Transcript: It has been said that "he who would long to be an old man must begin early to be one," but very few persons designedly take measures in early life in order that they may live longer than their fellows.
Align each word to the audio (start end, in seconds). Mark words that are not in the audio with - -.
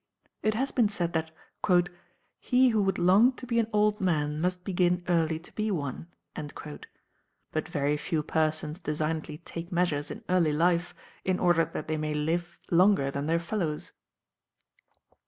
It 0.41 0.55
has 0.55 0.71
been 0.71 0.89
said 0.89 1.13
that 1.13 1.29
"he 2.39 2.69
who 2.69 2.81
would 2.81 2.97
long 2.97 3.33
to 3.33 3.45
be 3.45 3.59
an 3.59 3.67
old 3.71 4.01
man 4.01 4.41
must 4.41 4.63
begin 4.63 5.03
early 5.07 5.37
to 5.37 5.53
be 5.53 5.69
one," 5.69 6.07
but 6.33 7.67
very 7.69 7.97
few 7.97 8.23
persons 8.23 8.79
designedly 8.79 9.37
take 9.45 9.71
measures 9.71 10.09
in 10.09 10.23
early 10.27 10.53
life 10.53 10.95
in 11.23 11.37
order 11.37 11.65
that 11.65 11.87
they 11.87 11.97
may 11.97 12.15
live 12.15 12.59
longer 12.71 13.11
than 13.11 13.27
their 13.27 13.37
fellows. 13.37 13.91